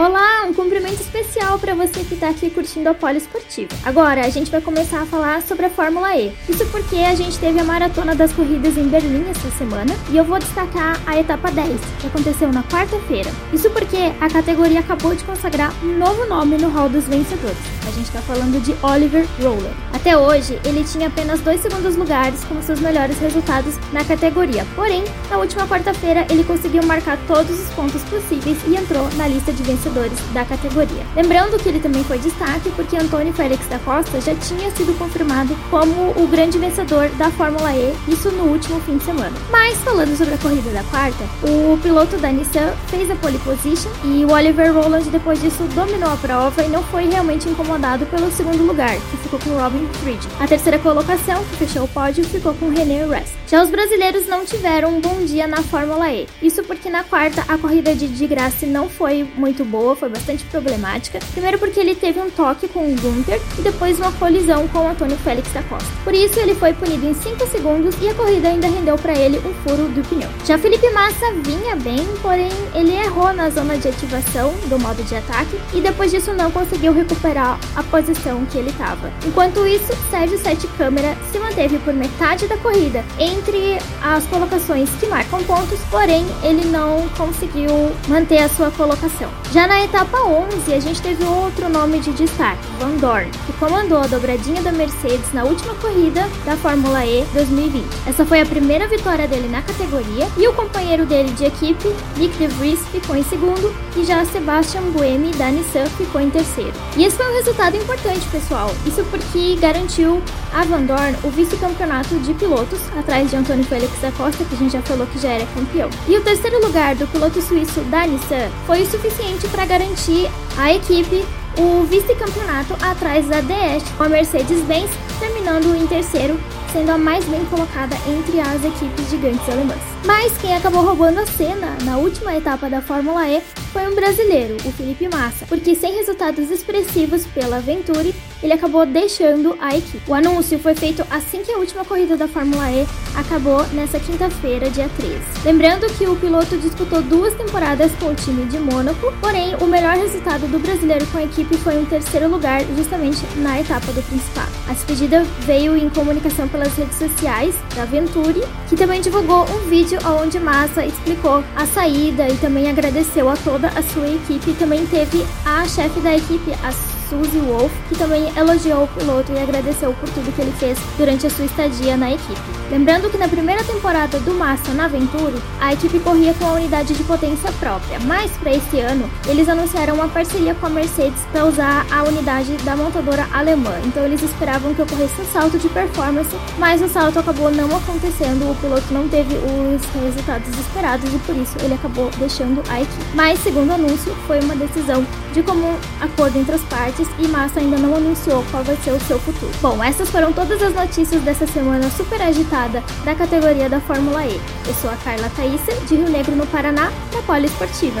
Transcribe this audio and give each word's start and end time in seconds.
Olá, 0.00 0.46
um 0.46 0.54
cumprimento 0.54 0.98
especial 0.98 1.58
para 1.58 1.74
você 1.74 2.02
que 2.02 2.14
está 2.14 2.30
aqui 2.30 2.48
curtindo 2.48 2.88
a 2.88 2.94
Poliesportiva. 2.94 3.68
Agora, 3.84 4.24
a 4.24 4.30
gente 4.30 4.50
vai 4.50 4.58
começar 4.58 5.02
a 5.02 5.04
falar 5.04 5.42
sobre 5.42 5.66
a 5.66 5.68
Fórmula 5.68 6.16
E. 6.16 6.32
Isso 6.48 6.64
porque 6.70 6.96
a 6.96 7.14
gente 7.14 7.38
teve 7.38 7.60
a 7.60 7.64
maratona 7.64 8.14
das 8.14 8.32
corridas 8.32 8.78
em 8.78 8.88
Berlim 8.88 9.28
essa 9.28 9.50
semana 9.50 9.94
e 10.10 10.16
eu 10.16 10.24
vou 10.24 10.38
destacar 10.38 10.98
a 11.06 11.20
etapa 11.20 11.50
10, 11.50 11.78
que 12.00 12.06
aconteceu 12.06 12.50
na 12.50 12.62
quarta-feira. 12.62 13.30
Isso 13.52 13.68
porque 13.72 14.10
a 14.18 14.30
categoria 14.30 14.80
acabou 14.80 15.14
de 15.14 15.22
consagrar 15.22 15.70
um 15.84 15.98
novo 15.98 16.26
nome 16.26 16.56
no 16.56 16.70
hall 16.70 16.88
dos 16.88 17.04
vencedores. 17.04 17.58
A 17.86 17.90
gente 17.90 18.06
está 18.06 18.22
falando 18.22 18.58
de 18.62 18.74
Oliver 18.82 19.26
Roller. 19.38 19.72
Até 20.00 20.16
hoje, 20.16 20.58
ele 20.64 20.82
tinha 20.82 21.08
apenas 21.08 21.40
dois 21.40 21.60
segundos 21.60 21.94
lugares 21.94 22.42
como 22.44 22.62
seus 22.62 22.80
melhores 22.80 23.18
resultados 23.18 23.74
na 23.92 24.02
categoria. 24.02 24.66
Porém, 24.74 25.04
na 25.30 25.36
última 25.36 25.68
quarta-feira, 25.68 26.26
ele 26.30 26.42
conseguiu 26.42 26.82
marcar 26.84 27.18
todos 27.26 27.60
os 27.60 27.68
pontos 27.74 28.00
possíveis 28.04 28.56
e 28.66 28.76
entrou 28.76 29.06
na 29.16 29.28
lista 29.28 29.52
de 29.52 29.62
vencedores 29.62 30.18
da 30.32 30.42
categoria. 30.42 31.04
Lembrando 31.14 31.62
que 31.62 31.68
ele 31.68 31.80
também 31.80 32.02
foi 32.02 32.18
destaque 32.18 32.70
porque 32.70 32.96
Antônio 32.96 33.34
Félix 33.34 33.68
da 33.68 33.78
Costa 33.80 34.18
já 34.22 34.34
tinha 34.36 34.70
sido 34.70 34.96
confirmado 34.96 35.54
como 35.68 36.12
o 36.16 36.26
grande 36.26 36.56
vencedor 36.56 37.10
da 37.18 37.30
Fórmula 37.32 37.70
E, 37.74 37.94
isso 38.08 38.30
no 38.30 38.44
último 38.44 38.80
fim 38.80 38.96
de 38.96 39.04
semana. 39.04 39.36
Mas 39.50 39.76
falando 39.80 40.16
sobre 40.16 40.32
a 40.32 40.38
corrida 40.38 40.70
da 40.70 40.82
quarta, 40.84 41.24
o 41.42 41.76
piloto 41.76 42.16
da 42.16 42.32
Nissan 42.32 42.72
fez 42.86 43.10
a 43.10 43.16
pole 43.16 43.38
position 43.40 43.90
e 44.02 44.24
o 44.24 44.32
Oliver 44.32 44.72
Rowland 44.72 45.10
depois 45.10 45.42
disso 45.42 45.62
dominou 45.74 46.10
a 46.10 46.16
prova 46.16 46.62
e 46.62 46.68
não 46.68 46.82
foi 46.84 47.04
realmente 47.04 47.46
incomodado 47.46 48.06
pelo 48.06 48.32
segundo 48.32 48.64
lugar, 48.66 48.94
que 48.94 49.16
ficou 49.18 49.38
com 49.38 49.50
Robin 49.50 49.89
Fridge. 49.94 50.28
A 50.38 50.46
terceira 50.46 50.78
colocação, 50.78 51.44
que 51.44 51.56
fechou 51.56 51.84
o 51.84 51.88
pódio, 51.88 52.24
ficou 52.24 52.54
com 52.54 52.68
René 52.68 53.06
Rest. 53.06 53.32
Já 53.46 53.62
os 53.62 53.70
brasileiros 53.70 54.26
não 54.26 54.44
tiveram 54.44 54.96
um 54.96 55.00
bom 55.00 55.24
dia 55.24 55.46
na 55.46 55.62
Fórmula 55.62 56.10
E. 56.12 56.26
Isso 56.40 56.62
porque 56.62 56.88
na 56.88 57.02
quarta 57.02 57.44
a 57.48 57.58
corrida 57.58 57.94
de 57.94 58.06
de 58.06 58.66
não 58.66 58.88
foi 58.88 59.28
muito 59.36 59.64
boa, 59.64 59.96
foi 59.96 60.08
bastante 60.08 60.44
problemática. 60.44 61.18
Primeiro 61.32 61.58
porque 61.58 61.80
ele 61.80 61.94
teve 61.94 62.20
um 62.20 62.30
toque 62.30 62.68
com 62.68 62.80
o 62.80 62.96
Gunther 62.96 63.40
e 63.58 63.62
depois 63.62 63.98
uma 63.98 64.12
colisão 64.12 64.68
com 64.68 64.78
o 64.80 64.88
Antônio 64.88 65.16
Félix 65.18 65.52
da 65.52 65.62
Costa. 65.64 65.88
Por 66.04 66.14
isso 66.14 66.38
ele 66.38 66.54
foi 66.54 66.72
punido 66.72 67.06
em 67.06 67.14
5 67.14 67.46
segundos 67.48 67.94
e 68.00 68.08
a 68.08 68.14
corrida 68.14 68.48
ainda 68.48 68.68
rendeu 68.68 68.96
para 68.96 69.14
ele 69.14 69.38
um 69.38 69.54
furo 69.62 69.88
do 69.88 70.06
pneu. 70.08 70.28
Já 70.44 70.58
Felipe 70.58 70.88
Massa 70.90 71.32
vinha 71.44 71.76
bem, 71.76 72.06
porém 72.22 72.52
ele 72.74 72.94
errou 72.94 73.32
na 73.32 73.50
zona 73.50 73.76
de 73.76 73.88
ativação 73.88 74.54
do 74.66 74.78
modo 74.78 75.02
de 75.02 75.14
ataque 75.14 75.58
e 75.74 75.80
depois 75.80 76.10
disso 76.10 76.32
não 76.32 76.50
conseguiu 76.50 76.92
recuperar 76.92 77.58
a 77.74 77.82
posição 77.82 78.44
que 78.46 78.58
ele 78.58 78.70
estava. 78.70 79.10
Enquanto 79.26 79.66
isso, 79.66 79.79
Sérgio 80.10 80.38
Sete 80.38 80.66
Câmara 80.78 81.16
se 81.30 81.38
manteve 81.38 81.78
por 81.78 81.94
metade 81.94 82.46
da 82.46 82.56
corrida 82.58 83.04
entre 83.18 83.78
as 84.02 84.24
colocações 84.26 84.88
que 84.98 85.06
marcam 85.06 85.42
pontos, 85.44 85.78
porém 85.90 86.26
ele 86.42 86.64
não 86.66 87.08
conseguiu 87.16 87.92
manter 88.08 88.38
a 88.38 88.48
sua 88.48 88.70
colocação. 88.70 89.30
Já 89.52 89.66
na 89.66 89.82
etapa 89.82 90.18
11, 90.18 90.72
a 90.72 90.80
gente 90.80 91.02
teve 91.02 91.24
outro 91.24 91.68
nome 91.68 92.00
de 92.00 92.12
destaque, 92.12 92.60
Van 92.78 92.96
Dorn, 92.96 93.30
que 93.46 93.52
comandou 93.54 93.98
a 93.98 94.06
dobradinha 94.06 94.62
da 94.62 94.72
Mercedes 94.72 95.32
na 95.32 95.44
última 95.44 95.74
corrida 95.74 96.28
da 96.44 96.56
Fórmula 96.56 97.04
E 97.04 97.24
2020. 97.32 97.84
Essa 98.06 98.24
foi 98.24 98.40
a 98.40 98.46
primeira 98.46 98.86
vitória 98.86 99.26
dele 99.26 99.48
na 99.48 99.62
categoria 99.62 100.28
e 100.36 100.46
o 100.46 100.52
companheiro 100.52 101.04
dele 101.06 101.30
de 101.32 101.44
equipe, 101.44 101.88
Nick 102.16 102.36
De 102.38 102.46
Vries, 102.46 102.80
ficou 102.88 103.16
em 103.16 103.24
segundo 103.24 103.74
e 103.96 104.04
já 104.04 104.24
Sebastian 104.24 104.82
Buemi 104.92 105.30
da 105.32 105.50
Nissan 105.50 105.86
ficou 105.86 106.20
em 106.20 106.30
terceiro. 106.30 106.72
E 106.96 107.04
esse 107.04 107.16
foi 107.16 107.26
um 107.26 107.36
resultado 107.36 107.76
importante, 107.76 108.26
pessoal. 108.28 108.70
Isso 108.86 109.04
porque 109.10 109.56
garantiu 109.70 110.20
a 110.52 110.64
Van 110.64 110.82
Dorn 110.82 111.16
o 111.22 111.30
vice-campeonato 111.30 112.18
de 112.18 112.34
pilotos, 112.34 112.80
atrás 112.98 113.30
de 113.30 113.36
Antônio 113.36 113.64
Félix 113.64 114.00
da 114.00 114.10
Costa, 114.10 114.44
que 114.44 114.54
a 114.54 114.58
gente 114.58 114.72
já 114.72 114.82
falou 114.82 115.06
que 115.06 115.20
já 115.20 115.28
era 115.28 115.46
campeão. 115.54 115.88
E 116.08 116.16
o 116.16 116.24
terceiro 116.24 116.60
lugar 116.60 116.96
do 116.96 117.06
piloto 117.06 117.40
suíço 117.40 117.80
da 117.82 118.04
Nissan 118.04 118.50
foi 118.66 118.82
o 118.82 118.90
suficiente 118.90 119.46
para 119.48 119.64
garantir 119.64 120.28
à 120.58 120.72
equipe 120.72 121.24
o 121.56 121.84
vice-campeonato 121.84 122.74
atrás 122.82 123.26
da 123.28 123.40
DS, 123.40 123.88
com 123.96 124.04
a 124.04 124.08
Mercedes-Benz 124.08 124.90
terminando 125.20 125.76
em 125.76 125.86
terceiro, 125.86 126.40
sendo 126.72 126.90
a 126.90 126.98
mais 126.98 127.24
bem 127.26 127.44
colocada 127.44 127.94
entre 128.08 128.40
as 128.40 128.64
equipes 128.64 129.08
gigantes 129.08 129.48
alemãs. 129.48 129.80
Mas 130.04 130.36
quem 130.38 130.56
acabou 130.56 130.82
roubando 130.82 131.20
a 131.20 131.26
cena 131.26 131.76
na 131.84 131.96
última 131.96 132.34
etapa 132.34 132.68
da 132.68 132.82
Fórmula 132.82 133.28
E 133.28 133.40
foi 133.72 133.88
um 133.88 133.94
brasileiro, 133.94 134.56
o 134.64 134.72
Felipe 134.72 135.08
Massa, 135.08 135.46
porque 135.46 135.74
sem 135.74 135.94
resultados 135.94 136.50
expressivos 136.50 137.24
pela 137.26 137.60
Venturi, 137.60 138.14
ele 138.42 138.52
acabou 138.52 138.84
deixando 138.84 139.56
a 139.60 139.76
equipe. 139.76 140.10
O 140.10 140.14
anúncio 140.14 140.58
foi 140.58 140.74
feito 140.74 141.04
assim 141.10 141.42
que 141.42 141.52
a 141.52 141.58
última 141.58 141.84
corrida 141.84 142.16
da 142.16 142.26
Fórmula 142.26 142.70
E 142.72 142.86
acabou 143.14 143.64
nessa 143.72 144.00
quinta-feira, 144.00 144.70
dia 144.70 144.88
13. 144.96 145.18
Lembrando 145.44 145.86
que 145.96 146.06
o 146.06 146.16
piloto 146.16 146.56
disputou 146.58 147.02
duas 147.02 147.34
temporadas 147.34 147.92
com 148.00 148.06
o 148.06 148.14
time 148.14 148.44
de 148.46 148.58
Mônaco, 148.58 149.12
porém 149.20 149.54
o 149.56 149.66
melhor 149.66 149.96
resultado 149.96 150.46
do 150.48 150.58
brasileiro 150.58 151.06
com 151.08 151.18
a 151.18 151.24
equipe 151.24 151.56
foi 151.58 151.78
um 151.78 151.84
terceiro 151.84 152.28
lugar 152.28 152.64
justamente 152.76 153.20
na 153.36 153.60
etapa 153.60 153.92
do 153.92 154.02
Principado. 154.02 154.50
A 154.68 154.72
despedida 154.72 155.22
veio 155.40 155.76
em 155.76 155.88
comunicação 155.90 156.48
pelas 156.48 156.74
redes 156.76 156.96
sociais 156.96 157.54
da 157.74 157.84
Venturi, 157.84 158.42
que 158.68 158.76
também 158.76 159.00
divulgou 159.00 159.44
um 159.50 159.68
vídeo 159.68 159.98
onde 160.20 160.38
Massa 160.38 160.84
explicou 160.84 161.44
a 161.54 161.66
saída 161.66 162.28
e 162.28 162.36
também 162.38 162.70
agradeceu 162.70 163.28
a 163.28 163.36
toda 163.60 163.68
a 163.78 163.82
sua 163.82 164.08
equipe. 164.08 164.54
Também 164.54 164.86
teve 164.86 165.24
a 165.44 165.68
chefe 165.68 166.00
da 166.00 166.16
equipe, 166.16 166.52
a 166.62 166.89
Suzy 167.10 167.40
Wolf, 167.40 167.72
que 167.88 167.98
também 167.98 168.32
elogiou 168.36 168.84
o 168.84 168.88
piloto 168.88 169.32
e 169.32 169.38
agradeceu 169.38 169.92
por 169.92 170.08
tudo 170.10 170.32
que 170.32 170.40
ele 170.40 170.52
fez 170.52 170.78
durante 170.96 171.26
a 171.26 171.30
sua 171.30 171.44
estadia 171.44 171.96
na 171.96 172.12
equipe. 172.12 172.40
Lembrando 172.70 173.10
que 173.10 173.18
na 173.18 173.26
primeira 173.26 173.64
temporada 173.64 174.20
do 174.20 174.32
Massa 174.32 174.72
na 174.74 174.86
Venturi, 174.86 175.42
a 175.60 175.72
equipe 175.72 175.98
corria 175.98 176.32
com 176.34 176.46
a 176.46 176.52
unidade 176.52 176.94
de 176.94 177.02
potência 177.02 177.50
própria, 177.58 177.98
mas 178.06 178.30
para 178.32 178.54
esse 178.54 178.78
ano 178.78 179.10
eles 179.26 179.48
anunciaram 179.48 179.94
uma 179.94 180.08
parceria 180.08 180.54
com 180.54 180.66
a 180.66 180.70
Mercedes 180.70 181.20
para 181.32 181.46
usar 181.46 181.84
a 181.90 182.04
unidade 182.04 182.52
da 182.58 182.76
montadora 182.76 183.26
alemã. 183.32 183.74
Então 183.84 184.04
eles 184.04 184.22
esperavam 184.22 184.72
que 184.72 184.82
ocorresse 184.82 185.20
um 185.20 185.24
salto 185.24 185.58
de 185.58 185.68
performance, 185.68 186.30
mas 186.58 186.80
o 186.80 186.88
salto 186.88 187.18
acabou 187.18 187.50
não 187.50 187.76
acontecendo, 187.76 188.48
o 188.48 188.54
piloto 188.54 188.94
não 188.94 189.08
teve 189.08 189.34
os 189.34 190.02
resultados 190.02 190.48
esperados 190.56 191.12
e 191.12 191.18
por 191.18 191.36
isso 191.36 191.56
ele 191.60 191.74
acabou 191.74 192.08
deixando 192.18 192.62
a 192.70 192.80
equipe. 192.80 193.04
Mas 193.14 193.40
segundo 193.40 193.70
o 193.70 193.74
anúncio, 193.74 194.14
foi 194.28 194.38
uma 194.38 194.54
decisão 194.54 195.04
de 195.32 195.42
comum 195.42 195.74
acordo 196.00 196.38
entre 196.38 196.54
as 196.54 196.62
partes 196.62 196.99
e 197.18 197.28
Massa 197.28 197.60
ainda 197.60 197.76
não 197.76 197.94
anunciou 197.94 198.44
qual 198.50 198.62
vai 198.62 198.76
ser 198.76 198.92
o 198.92 199.00
seu 199.00 199.18
futuro. 199.18 199.52
Bom, 199.60 199.82
essas 199.82 200.10
foram 200.10 200.32
todas 200.32 200.62
as 200.62 200.74
notícias 200.74 201.22
dessa 201.22 201.46
semana 201.46 201.88
super 201.90 202.20
agitada 202.20 202.82
da 203.04 203.14
categoria 203.14 203.68
da 203.68 203.80
Fórmula 203.80 204.26
E. 204.26 204.40
Eu 204.66 204.74
sou 204.74 204.90
a 204.90 204.96
Carla 204.96 205.30
Thaísa, 205.36 205.72
de 205.86 205.96
Rio 205.96 206.10
Negro, 206.10 206.34
no 206.36 206.46
Paraná, 206.46 206.90
da 207.12 207.22
Poliesportiva. 207.22 208.00